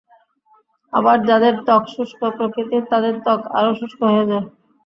[0.93, 4.45] আবার যাঁদের ত্বক শুষ্ক প্রকৃতির, তাঁদের ত্বক আরও শুষ্ক হয়ে যায়।